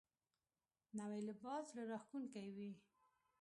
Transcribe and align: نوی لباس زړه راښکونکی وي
نوی 0.97 1.19
لباس 1.27 1.63
زړه 1.73 1.83
راښکونکی 1.91 2.47
وي 2.55 2.71